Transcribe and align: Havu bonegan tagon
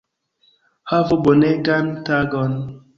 Havu 0.93 1.15
bonegan 1.29 1.85
tagon 2.05 2.53